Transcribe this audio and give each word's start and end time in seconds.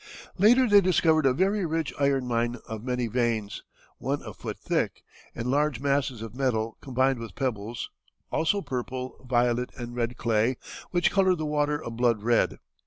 Later 0.39 0.67
they 0.67 0.81
discovered 0.81 1.27
a 1.27 1.31
very 1.31 1.63
rich 1.63 1.93
iron 1.99 2.25
mine 2.25 2.57
of 2.67 2.81
many 2.83 3.05
veins, 3.05 3.61
one 3.99 4.19
a 4.23 4.33
foot 4.33 4.57
thick, 4.57 5.03
and 5.35 5.51
large 5.51 5.79
masses 5.79 6.23
of 6.23 6.33
metal 6.33 6.75
combined 6.81 7.19
with 7.19 7.35
pebbles; 7.35 7.91
also 8.31 8.63
purple, 8.63 9.23
violet, 9.29 9.69
and 9.77 9.95
red 9.95 10.17
clay, 10.17 10.57
which 10.89 11.11
colored 11.11 11.37
the 11.37 11.45
water 11.45 11.79
a 11.79 11.91
blood 11.91 12.23
red. 12.23 12.57